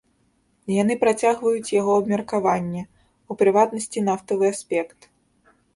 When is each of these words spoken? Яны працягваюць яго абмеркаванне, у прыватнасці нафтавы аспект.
Яны 0.81 0.93
працягваюць 1.03 1.73
яго 1.75 1.91
абмеркаванне, 1.99 2.81
у 3.31 3.41
прыватнасці 3.43 4.05
нафтавы 4.11 4.45
аспект. 4.57 4.99